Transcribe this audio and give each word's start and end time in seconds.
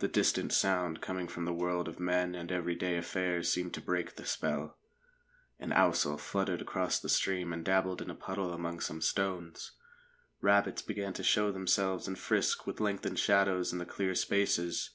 The 0.00 0.08
distant 0.08 0.52
sound, 0.52 1.00
coming 1.00 1.28
from 1.28 1.44
the 1.44 1.52
world 1.52 1.86
of 1.86 2.00
men 2.00 2.34
and 2.34 2.50
every 2.50 2.74
day 2.74 2.96
affairs, 2.96 3.48
seemed 3.48 3.72
to 3.74 3.80
break 3.80 4.16
the 4.16 4.26
spell. 4.26 4.76
An 5.60 5.70
ousel 5.72 6.18
fluttered 6.18 6.60
across 6.60 6.98
the 6.98 7.08
stream 7.08 7.52
and 7.52 7.64
dabbled 7.64 8.02
in 8.02 8.10
a 8.10 8.14
puddle 8.16 8.52
among 8.52 8.80
some 8.80 9.00
stones. 9.00 9.70
Rabbits 10.40 10.82
began 10.82 11.12
to 11.12 11.22
show 11.22 11.52
themselves 11.52 12.08
and 12.08 12.18
frisk 12.18 12.66
with 12.66 12.80
lengthened 12.80 13.20
shadows 13.20 13.72
in 13.72 13.78
the 13.78 13.86
clear 13.86 14.16
spaces. 14.16 14.90